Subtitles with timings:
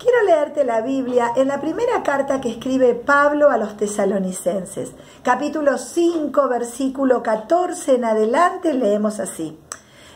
[0.00, 4.92] Quiero leerte la Biblia en la primera carta que escribe Pablo a los tesalonicenses.
[5.22, 9.58] Capítulo 5, versículo 14 en adelante leemos así.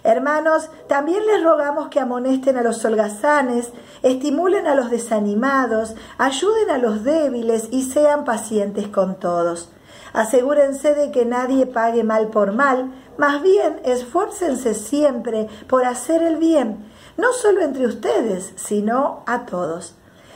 [0.03, 6.79] Hermanos, también les rogamos que amonesten a los holgazanes, estimulen a los desanimados, ayuden a
[6.79, 9.69] los débiles y sean pacientes con todos.
[10.15, 16.37] Asegúrense de que nadie pague mal por mal, más bien esfuércense siempre por hacer el
[16.37, 16.87] bien
[17.17, 19.95] no solo entre ustedes, sino a todos.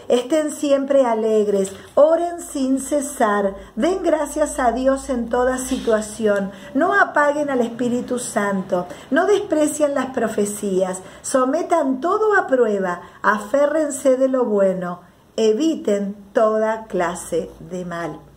[0.09, 7.51] Estén siempre alegres, oren sin cesar, den gracias a Dios en toda situación, no apaguen
[7.51, 15.01] al Espíritu Santo, no desprecien las profecías, sometan todo a prueba, aférrense de lo bueno,
[15.37, 18.28] eviten toda clase de mal.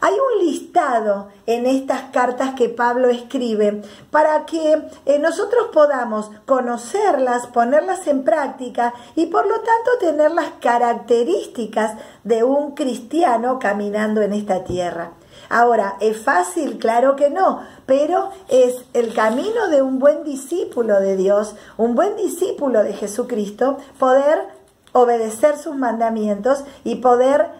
[0.00, 7.46] Hay un listado en estas cartas que Pablo escribe para que eh, nosotros podamos conocerlas,
[7.46, 14.32] ponerlas en práctica y por lo tanto tener las características de un cristiano caminando en
[14.32, 15.12] esta tierra.
[15.48, 16.78] Ahora, ¿es fácil?
[16.78, 22.16] Claro que no, pero es el camino de un buen discípulo de Dios, un buen
[22.16, 24.56] discípulo de Jesucristo, poder
[24.92, 27.50] obedecer sus mandamientos y poder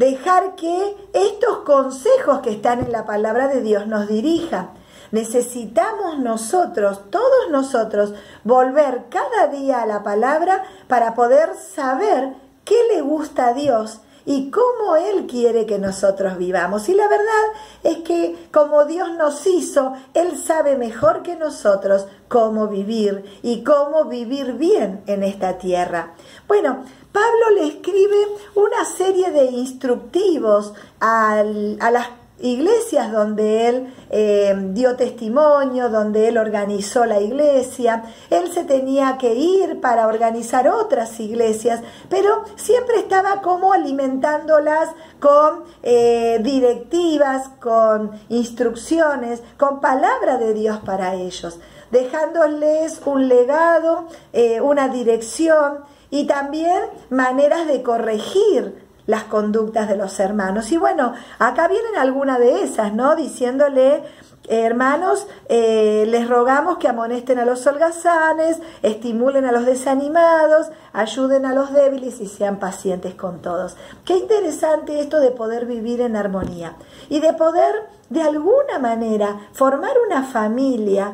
[0.00, 4.70] dejar que estos consejos que están en la palabra de Dios nos dirijan.
[5.10, 12.32] Necesitamos nosotros, todos nosotros, volver cada día a la palabra para poder saber
[12.64, 16.88] qué le gusta a Dios y cómo Él quiere que nosotros vivamos.
[16.88, 17.44] Y la verdad
[17.82, 24.04] es que como Dios nos hizo, Él sabe mejor que nosotros cómo vivir y cómo
[24.04, 26.14] vivir bien en esta tierra.
[26.46, 34.96] Bueno, Pablo le escribe una serie de instructivos a las iglesias donde él eh, dio
[34.96, 38.04] testimonio, donde él organizó la iglesia.
[38.30, 45.64] Él se tenía que ir para organizar otras iglesias, pero siempre estaba como alimentándolas con
[45.82, 51.58] eh, directivas, con instrucciones, con palabra de Dios para ellos,
[51.90, 55.78] dejándoles un legado, eh, una dirección
[56.10, 56.80] y también
[57.10, 60.70] maneras de corregir las conductas de los hermanos.
[60.70, 63.16] Y bueno, acá vienen algunas de esas, ¿no?
[63.16, 64.04] Diciéndole,
[64.48, 71.54] hermanos, eh, les rogamos que amonesten a los holgazanes, estimulen a los desanimados, ayuden a
[71.54, 73.76] los débiles y sean pacientes con todos.
[74.04, 76.76] Qué interesante esto de poder vivir en armonía
[77.08, 77.74] y de poder,
[78.10, 81.12] de alguna manera, formar una familia,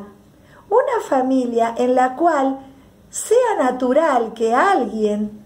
[0.69, 2.59] una familia en la cual
[3.09, 5.43] sea natural que alguien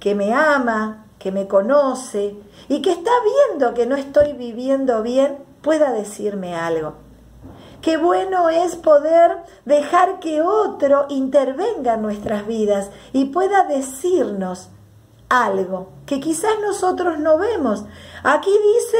[0.00, 2.36] que me ama, que me conoce
[2.68, 3.10] y que está
[3.48, 6.94] viendo que no estoy viviendo bien, pueda decirme algo.
[7.80, 14.70] Qué bueno es poder dejar que otro intervenga en nuestras vidas y pueda decirnos
[15.28, 17.84] algo que quizás nosotros no vemos.
[18.22, 18.98] Aquí dice,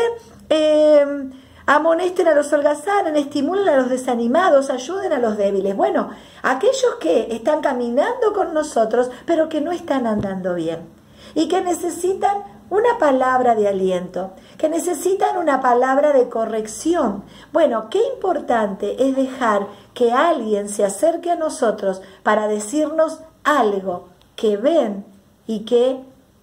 [0.50, 1.30] eh,
[1.66, 5.76] amonesten a los holgazanes, estimulen a los desanimados, ayuden a los débiles.
[5.76, 6.10] Bueno,
[6.42, 10.95] aquellos que están caminando con nosotros, pero que no están andando bien
[11.36, 12.38] y que necesitan
[12.70, 17.22] una palabra de aliento, que necesitan una palabra de corrección.
[17.52, 24.56] Bueno, qué importante es dejar que alguien se acerque a nosotros para decirnos algo que
[24.56, 25.04] ven
[25.46, 26.00] y que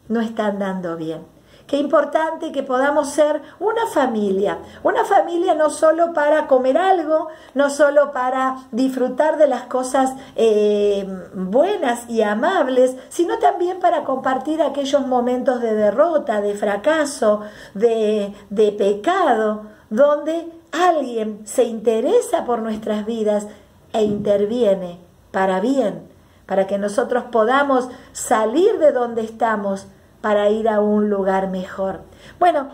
[0.08, 1.32] no están dando bien.
[1.68, 7.69] Qué importante que podamos ser una familia, una familia no solo para comer algo, no
[7.69, 15.07] solo para disfrutar de las cosas eh, buenas y amables, sino también para compartir aquellos
[15.07, 17.41] momentos de derrota, de fracaso,
[17.74, 23.47] de, de pecado, donde alguien se interesa por nuestras vidas
[23.94, 25.00] e interviene
[25.31, 26.03] para bien,
[26.45, 29.88] para que nosotros podamos salir de donde estamos
[30.23, 32.00] para ir a un lugar mejor.
[32.39, 32.69] Bueno,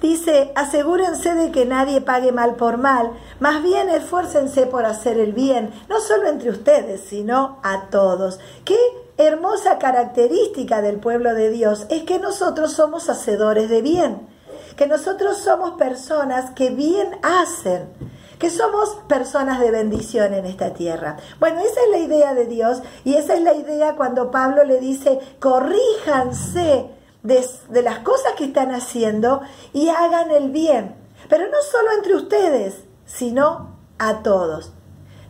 [0.00, 5.32] dice, asegúrense de que nadie pague mal por mal, más bien esfuércense por hacer el
[5.32, 8.38] bien, no solo entre ustedes, sino a todos.
[8.64, 8.78] Qué
[9.16, 14.28] hermosa característica del pueblo de Dios es que nosotros somos hacedores de bien,
[14.76, 17.88] que nosotros somos personas que bien hacen
[18.42, 21.16] que somos personas de bendición en esta tierra.
[21.38, 24.80] Bueno, esa es la idea de Dios y esa es la idea cuando Pablo le
[24.80, 26.90] dice, corríjanse
[27.22, 29.42] de, de las cosas que están haciendo
[29.72, 30.96] y hagan el bien,
[31.28, 34.72] pero no solo entre ustedes, sino a todos.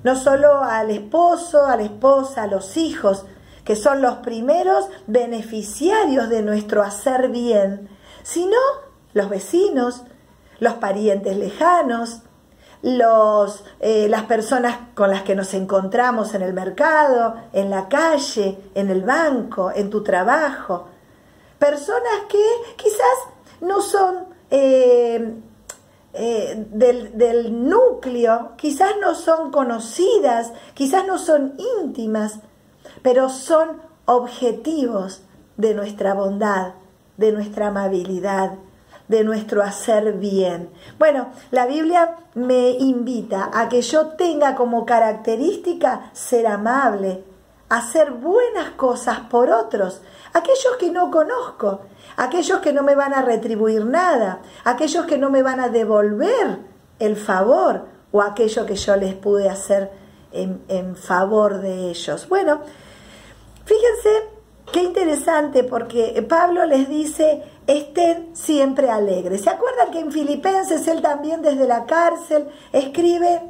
[0.05, 3.27] No solo al esposo, a la esposa, a los hijos,
[3.63, 7.91] que son los primeros beneficiarios de nuestro hacer bien,
[8.23, 8.57] sino
[9.13, 10.05] los vecinos,
[10.61, 12.23] los parientes lejanos,
[12.83, 18.59] los, eh, las personas con las que nos encontramos en el mercado, en la calle,
[18.75, 20.89] en el banco, en tu trabajo.
[21.59, 22.45] Personas que
[22.77, 23.19] quizás
[23.61, 25.35] no son eh,
[26.13, 32.41] eh, del, del núcleo, quizás no son conocidas, quizás no son íntimas,
[33.03, 35.23] pero son objetivos
[35.57, 36.75] de nuestra bondad,
[37.17, 38.55] de nuestra amabilidad,
[39.13, 40.71] de nuestro hacer bien.
[40.99, 47.23] Bueno, la Biblia me invita a que yo tenga como característica ser amable,
[47.69, 50.01] hacer buenas cosas por otros,
[50.33, 51.83] aquellos que no conozco,
[52.17, 56.59] aquellos que no me van a retribuir nada, aquellos que no me van a devolver
[56.99, 59.91] el favor o aquello que yo les pude hacer
[60.33, 62.29] en, en favor de ellos.
[62.29, 62.61] Bueno,
[63.65, 64.11] fíjense
[64.73, 69.43] qué interesante porque Pablo les dice, estén siempre alegres.
[69.43, 73.43] ¿Se acuerdan que en Filipenses él también desde la cárcel escribe,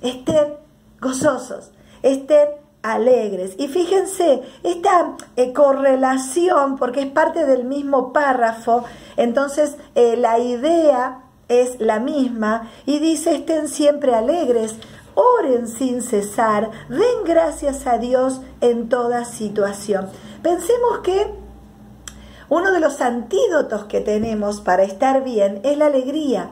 [0.00, 0.54] estén
[1.00, 1.70] gozosos,
[2.02, 2.48] estén
[2.82, 3.54] alegres.
[3.58, 8.84] Y fíjense, esta eh, correlación, porque es parte del mismo párrafo,
[9.16, 14.76] entonces eh, la idea es la misma y dice estén siempre alegres,
[15.14, 20.08] oren sin cesar, den gracias a Dios en toda situación.
[20.42, 21.45] Pensemos que
[22.48, 26.50] uno de los antídotos que tenemos para estar bien es la alegría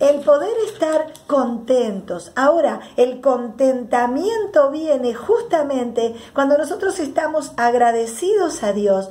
[0.00, 2.32] el poder estar contentos.
[2.34, 9.10] Ahora, el contentamiento viene justamente cuando nosotros estamos agradecidos a Dios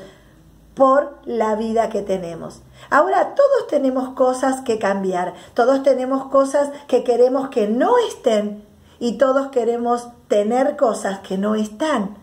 [0.74, 2.62] por la vida que tenemos.
[2.90, 8.66] Ahora, todos tenemos cosas que cambiar, todos tenemos cosas que queremos que no estén
[9.00, 12.18] y todos queremos tener cosas que no están.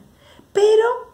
[0.52, 1.06] Pero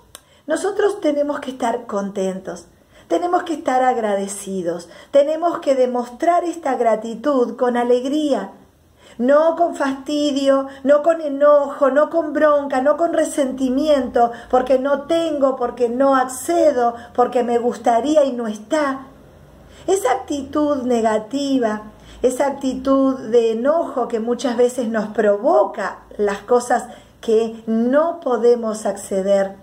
[0.52, 2.66] nosotros tenemos que estar contentos
[3.08, 8.52] tenemos que estar agradecidos, tenemos que demostrar esta gratitud con alegría,
[9.18, 15.56] no con fastidio, no con enojo, no con bronca, no con resentimiento, porque no tengo,
[15.56, 19.08] porque no accedo, porque me gustaría y no está.
[19.86, 21.82] Esa actitud negativa,
[22.22, 26.84] esa actitud de enojo que muchas veces nos provoca las cosas
[27.20, 29.61] que no podemos acceder,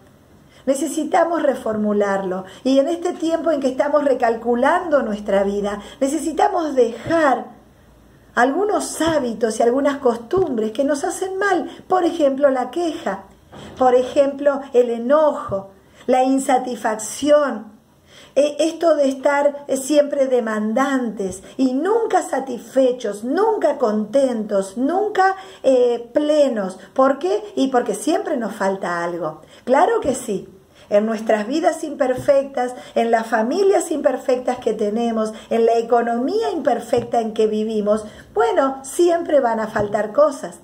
[0.66, 2.46] Necesitamos reformularlo.
[2.64, 7.48] Y en este tiempo en que estamos recalculando nuestra vida, necesitamos dejar
[8.36, 11.70] algunos hábitos y algunas costumbres que nos hacen mal.
[11.88, 13.24] Por ejemplo, la queja.
[13.78, 15.72] Por ejemplo, el enojo,
[16.06, 17.79] la insatisfacción,
[18.36, 26.80] esto de estar siempre demandantes y nunca satisfechos, nunca contentos, nunca eh, plenos.
[26.94, 27.44] ¿Por qué?
[27.56, 29.42] Y porque siempre nos falta algo.
[29.66, 30.48] Claro que sí
[30.90, 37.34] en nuestras vidas imperfectas, en las familias imperfectas que tenemos, en la economía imperfecta en
[37.34, 40.60] que vivimos, bueno, siempre van a faltar cosas.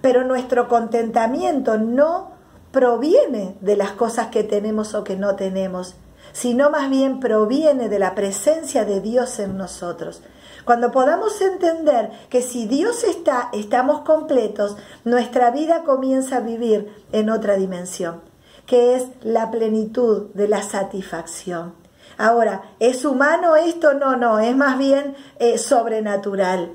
[0.00, 2.30] Pero nuestro contentamiento no
[2.70, 5.96] proviene de las cosas que tenemos o que no tenemos,
[6.38, 10.22] sino más bien proviene de la presencia de Dios en nosotros.
[10.64, 17.30] Cuando podamos entender que si Dios está, estamos completos, nuestra vida comienza a vivir en
[17.30, 18.20] otra dimensión
[18.66, 21.72] que es la plenitud de la satisfacción.
[22.18, 23.94] Ahora, ¿es humano esto?
[23.94, 26.72] No, no, es más bien eh, sobrenatural.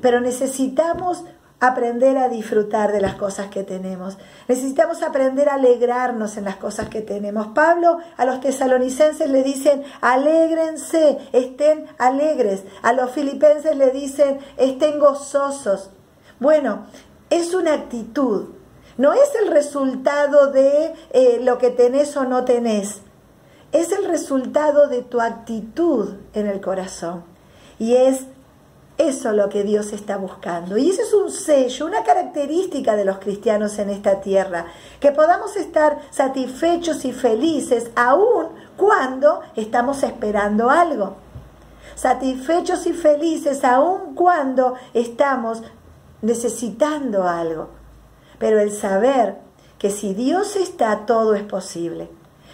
[0.00, 1.22] Pero necesitamos
[1.60, 4.18] aprender a disfrutar de las cosas que tenemos.
[4.48, 7.48] Necesitamos aprender a alegrarnos en las cosas que tenemos.
[7.48, 12.64] Pablo a los tesalonicenses le dicen, alégrense, estén alegres.
[12.82, 15.90] A los filipenses le dicen, estén gozosos.
[16.38, 16.86] Bueno,
[17.30, 18.48] es una actitud,
[18.96, 23.00] no es el resultado de eh, lo que tenés o no tenés.
[23.72, 27.24] Es el resultado de tu actitud en el corazón.
[27.78, 28.26] Y es
[28.96, 30.76] eso lo que Dios está buscando.
[30.78, 34.66] Y ese es un sello, una característica de los cristianos en esta tierra.
[35.00, 41.16] Que podamos estar satisfechos y felices aún cuando estamos esperando algo.
[41.94, 45.62] Satisfechos y felices aún cuando estamos
[46.22, 47.68] necesitando algo
[48.44, 49.38] pero el saber
[49.78, 52.10] que si Dios está, todo es posible.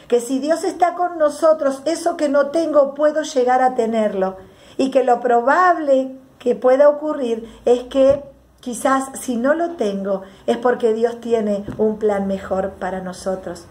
[0.06, 4.36] Que si Dios está con nosotros, eso que no tengo puedo llegar a tenerlo.
[4.76, 8.24] Y que lo probable que pueda ocurrir es que
[8.60, 13.66] quizás si no lo tengo es porque Dios tiene un plan mejor para nosotros.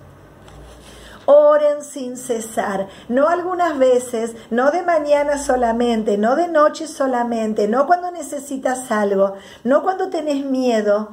[1.26, 7.86] Oren sin cesar, no algunas veces, no de mañana solamente, no de noche solamente, no
[7.86, 9.34] cuando necesitas algo,
[9.64, 11.10] no cuando tenés miedo,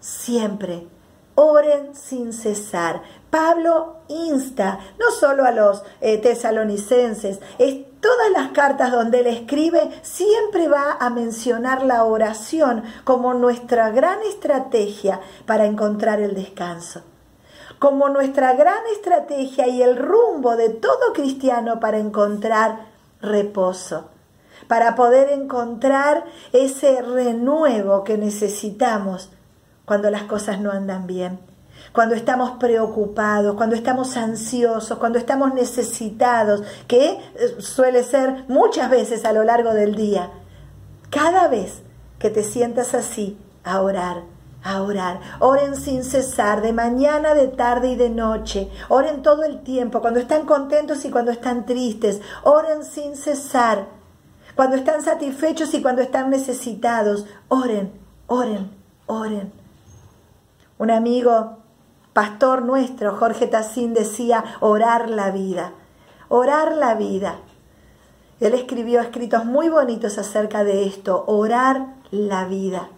[0.00, 0.86] siempre
[1.34, 3.02] oren sin cesar.
[3.30, 9.90] Pablo insta no solo a los eh, tesalonicenses, es todas las cartas donde él escribe
[10.02, 17.02] siempre va a mencionar la oración como nuestra gran estrategia para encontrar el descanso,
[17.78, 22.86] como nuestra gran estrategia y el rumbo de todo cristiano para encontrar
[23.20, 24.10] reposo,
[24.68, 29.30] para poder encontrar ese renuevo que necesitamos
[29.84, 31.40] cuando las cosas no andan bien,
[31.92, 39.24] cuando estamos preocupados, cuando estamos ansiosos, cuando estamos necesitados, que eh, suele ser muchas veces
[39.24, 40.30] a lo largo del día.
[41.10, 41.82] Cada vez
[42.18, 44.22] que te sientas así, a orar,
[44.62, 45.20] a orar.
[45.40, 48.70] Oren sin cesar, de mañana, de tarde y de noche.
[48.88, 52.20] Oren todo el tiempo, cuando están contentos y cuando están tristes.
[52.44, 53.86] Oren sin cesar.
[54.54, 57.26] Cuando están satisfechos y cuando están necesitados.
[57.48, 57.92] Oren,
[58.26, 58.70] oren,
[59.06, 59.61] oren.
[60.82, 61.58] Un amigo,
[62.12, 65.74] pastor nuestro, Jorge Tacín, decía orar la vida,
[66.28, 67.36] orar la vida.
[68.40, 72.88] Él escribió escritos muy bonitos acerca de esto, orar la vida.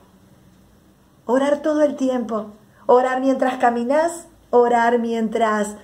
[1.27, 2.53] Orar todo el tiempo,
[2.87, 5.77] orar mientras caminas, orar mientras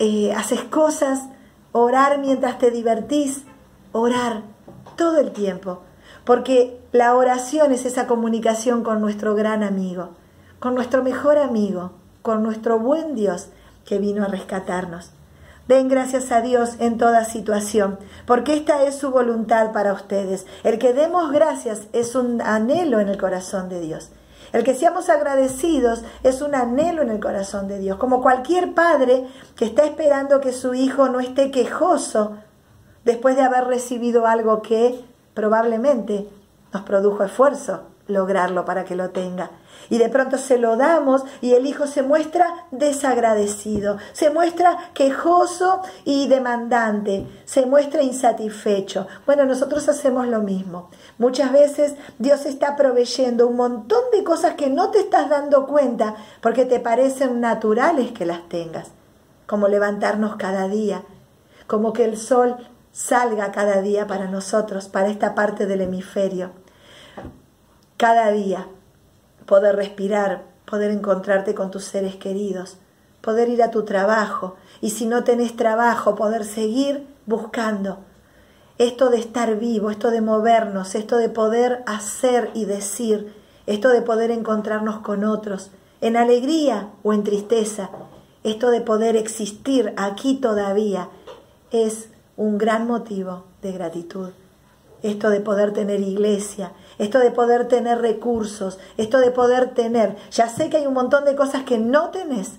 [0.00, 1.28] eh, haces cosas,
[1.70, 3.44] orar mientras te divertís,
[3.92, 4.42] orar
[4.96, 5.78] todo el tiempo,
[6.24, 10.08] porque la oración es esa comunicación con nuestro gran amigo
[10.58, 13.48] con nuestro mejor amigo, con nuestro buen Dios
[13.84, 15.10] que vino a rescatarnos.
[15.68, 20.46] Den gracias a Dios en toda situación, porque esta es su voluntad para ustedes.
[20.62, 24.10] El que demos gracias es un anhelo en el corazón de Dios.
[24.52, 29.26] El que seamos agradecidos es un anhelo en el corazón de Dios, como cualquier padre
[29.56, 32.36] que está esperando que su hijo no esté quejoso
[33.04, 36.28] después de haber recibido algo que probablemente
[36.72, 39.50] nos produjo esfuerzo lograrlo para que lo tenga.
[39.88, 45.82] Y de pronto se lo damos y el hijo se muestra desagradecido, se muestra quejoso
[46.04, 49.06] y demandante, se muestra insatisfecho.
[49.26, 50.90] Bueno, nosotros hacemos lo mismo.
[51.18, 56.16] Muchas veces Dios está proveyendo un montón de cosas que no te estás dando cuenta
[56.40, 58.88] porque te parecen naturales que las tengas,
[59.46, 61.02] como levantarnos cada día,
[61.66, 62.56] como que el sol
[62.92, 66.65] salga cada día para nosotros, para esta parte del hemisferio.
[67.96, 68.68] Cada día
[69.46, 72.76] poder respirar, poder encontrarte con tus seres queridos,
[73.22, 78.00] poder ir a tu trabajo y si no tenés trabajo, poder seguir buscando.
[78.76, 83.34] Esto de estar vivo, esto de movernos, esto de poder hacer y decir,
[83.64, 85.70] esto de poder encontrarnos con otros,
[86.02, 87.88] en alegría o en tristeza,
[88.44, 91.08] esto de poder existir aquí todavía,
[91.70, 94.28] es un gran motivo de gratitud.
[95.02, 100.16] Esto de poder tener iglesia, esto de poder tener recursos, esto de poder tener.
[100.30, 102.52] Ya sé que hay un montón de cosas que no tenés,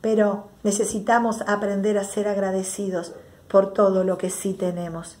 [0.00, 3.12] pero necesitamos aprender a ser agradecidos
[3.48, 5.18] por todo lo que sí tenemos.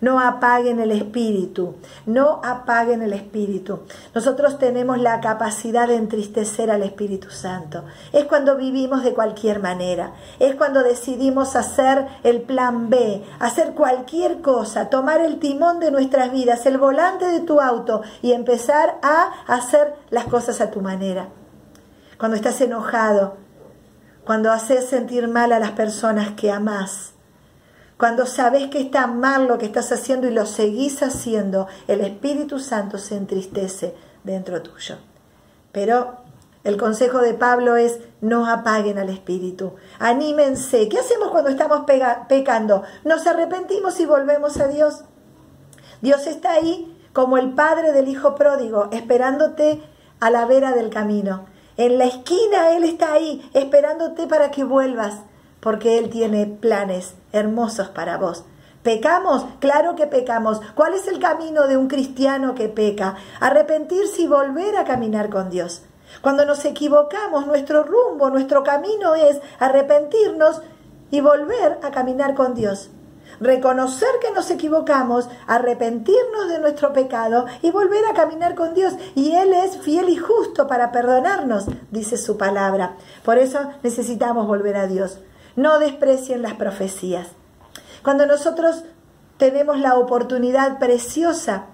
[0.00, 3.80] No apaguen el espíritu, no apaguen el espíritu.
[4.14, 7.84] Nosotros tenemos la capacidad de entristecer al Espíritu Santo.
[8.12, 14.42] Es cuando vivimos de cualquier manera, es cuando decidimos hacer el plan B, hacer cualquier
[14.42, 19.30] cosa, tomar el timón de nuestras vidas, el volante de tu auto y empezar a
[19.46, 21.28] hacer las cosas a tu manera.
[22.18, 23.36] Cuando estás enojado,
[24.24, 27.15] cuando haces sentir mal a las personas que amas
[27.98, 32.58] cuando sabes que está mal lo que estás haciendo y lo seguís haciendo, el Espíritu
[32.58, 34.96] Santo se entristece dentro tuyo.
[35.72, 36.16] Pero
[36.64, 40.88] el consejo de Pablo es no apaguen al Espíritu, anímense.
[40.88, 41.84] ¿Qué hacemos cuando estamos
[42.28, 42.82] pecando?
[43.04, 45.04] Nos arrepentimos y volvemos a Dios.
[46.02, 49.82] Dios está ahí como el Padre del Hijo pródigo, esperándote
[50.20, 51.46] a la vera del camino.
[51.78, 55.20] En la esquina Él está ahí, esperándote para que vuelvas
[55.66, 58.44] porque Él tiene planes hermosos para vos.
[58.84, 59.44] ¿Pecamos?
[59.58, 60.60] Claro que pecamos.
[60.76, 63.16] ¿Cuál es el camino de un cristiano que peca?
[63.40, 65.82] Arrepentirse y volver a caminar con Dios.
[66.22, 70.62] Cuando nos equivocamos, nuestro rumbo, nuestro camino es arrepentirnos
[71.10, 72.90] y volver a caminar con Dios.
[73.40, 78.94] Reconocer que nos equivocamos, arrepentirnos de nuestro pecado y volver a caminar con Dios.
[79.16, 82.94] Y Él es fiel y justo para perdonarnos, dice su palabra.
[83.24, 85.18] Por eso necesitamos volver a Dios.
[85.56, 87.28] No desprecien las profecías.
[88.02, 88.84] Cuando nosotros
[89.38, 91.66] tenemos la oportunidad preciosa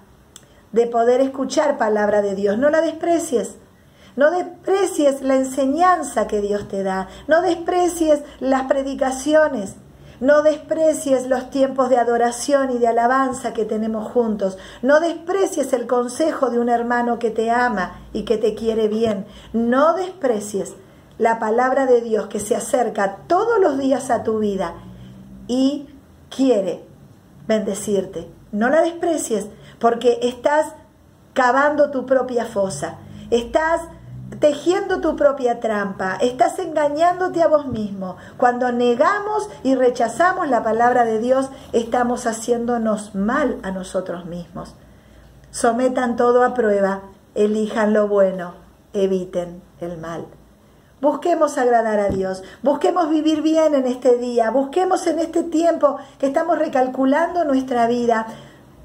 [0.71, 3.57] de poder escuchar palabra de Dios, no la desprecies.
[4.15, 7.09] No desprecies la enseñanza que Dios te da.
[7.27, 9.75] No desprecies las predicaciones.
[10.19, 14.57] No desprecies los tiempos de adoración y de alabanza que tenemos juntos.
[14.81, 19.25] No desprecies el consejo de un hermano que te ama y que te quiere bien.
[19.51, 20.75] No desprecies
[21.17, 24.73] la palabra de Dios que se acerca todos los días a tu vida
[25.47, 25.87] y
[26.29, 26.83] quiere
[27.47, 28.29] bendecirte.
[28.51, 29.47] No la desprecies
[29.79, 30.73] porque estás
[31.33, 32.97] cavando tu propia fosa,
[33.31, 33.81] estás
[34.39, 38.17] tejiendo tu propia trampa, estás engañándote a vos mismo.
[38.37, 44.75] Cuando negamos y rechazamos la palabra de Dios, estamos haciéndonos mal a nosotros mismos.
[45.51, 47.01] Sometan todo a prueba,
[47.35, 48.55] elijan lo bueno,
[48.93, 50.25] eviten el mal.
[51.03, 56.27] Busquemos agradar a Dios, busquemos vivir bien en este día, busquemos en este tiempo que
[56.27, 58.25] estamos recalculando nuestra vida,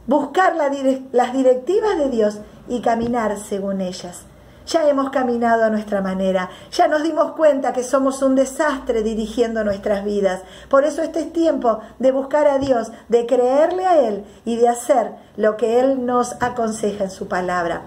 [0.09, 4.23] buscar las directivas de Dios y caminar según ellas.
[4.67, 9.63] Ya hemos caminado a nuestra manera, ya nos dimos cuenta que somos un desastre dirigiendo
[9.63, 10.43] nuestras vidas.
[10.69, 14.69] Por eso este es tiempo de buscar a Dios, de creerle a Él y de
[14.69, 17.83] hacer lo que Él nos aconseja en su palabra.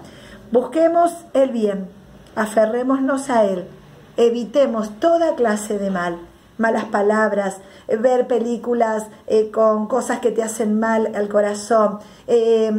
[0.52, 1.86] Busquemos el bien,
[2.34, 3.68] aferrémonos a Él,
[4.16, 6.18] evitemos toda clase de mal
[6.58, 12.70] malas palabras, ver películas eh, con cosas que te hacen mal al corazón, eh,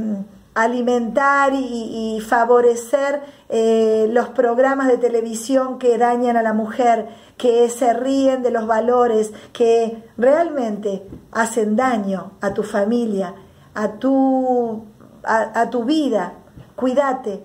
[0.56, 7.94] alimentar y, favorecer eh, los programas de televisión que dañan a la mujer, que se
[7.94, 13.34] ríen de los valores, que realmente hacen daño a tu familia,
[13.74, 14.86] a tu,
[15.24, 16.34] a, tu vida.
[16.76, 17.44] Cuídate,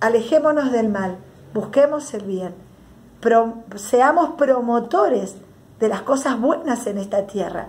[0.00, 1.18] alejémonos del mal,
[1.54, 2.65] busquemos el bien,
[3.76, 5.36] seamos promotores
[5.80, 7.68] de las cosas buenas en esta tierra.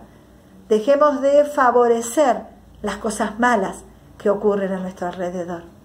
[0.69, 2.43] Dejemos de favorecer
[2.81, 3.83] las cosas malas
[4.17, 5.76] que ocurren a nuestro alrededor.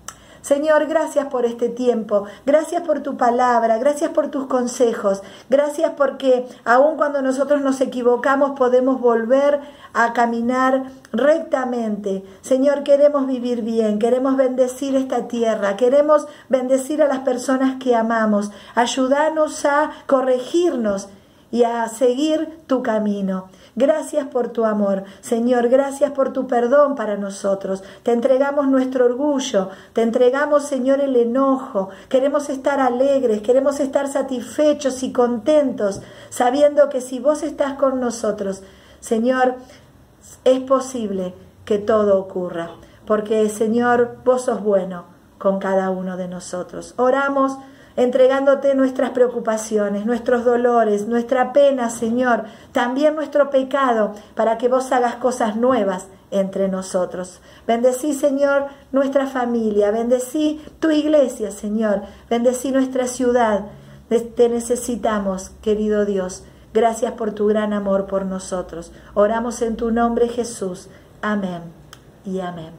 [0.43, 6.47] Señor, gracias por este tiempo, gracias por tu palabra, gracias por tus consejos, gracias porque
[6.65, 9.61] aun cuando nosotros nos equivocamos podemos volver
[9.95, 12.25] a caminar rectamente.
[12.41, 18.51] Señor, queremos vivir bien, queremos bendecir esta tierra, queremos bendecir a las personas que amamos,
[18.75, 21.09] ayúdanos a corregirnos
[21.53, 23.49] y a seguir tu camino.
[23.77, 25.05] Gracias por tu amor.
[25.21, 27.85] Señor, gracias por tu perdón para nosotros.
[28.03, 31.91] Te entregamos nuestro orgullo, te entregamos, Señor, el enojo.
[32.09, 38.63] Queremos estar alegres, queremos estar satisfechos y contentos, sabiendo que si vos estás con nosotros,
[39.01, 39.57] Señor,
[40.45, 41.35] es posible
[41.67, 42.71] que todo ocurra.
[43.07, 45.05] Porque, Señor, vos sos bueno
[45.39, 46.95] con cada uno de nosotros.
[46.97, 47.59] Oramos
[47.97, 55.17] entregándote nuestras preocupaciones, nuestros dolores, nuestra pena, Señor, también nuestro pecado, para que vos hagas
[55.17, 57.41] cosas nuevas entre nosotros.
[57.67, 63.67] Bendecí, Señor, nuestra familia, bendecí tu iglesia, Señor, bendecí nuestra ciudad.
[64.37, 66.45] Te necesitamos, querido Dios.
[66.75, 68.93] Gracias por tu gran amor por nosotros.
[69.15, 70.89] Oramos en tu nombre, Jesús.
[71.21, 71.63] Amén
[72.25, 72.73] y amén.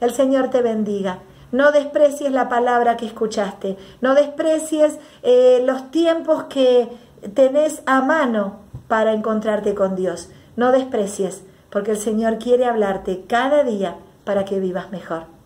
[0.00, 1.18] El Señor te bendiga.
[1.52, 6.88] No desprecies la palabra que escuchaste, no desprecies eh, los tiempos que
[7.34, 10.30] tenés a mano para encontrarte con Dios.
[10.56, 15.39] No desprecies, porque el Señor quiere hablarte cada día para que vivas mejor.